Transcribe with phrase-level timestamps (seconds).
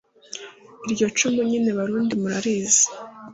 [0.85, 2.85] iryo cumu nyine barundi murarizi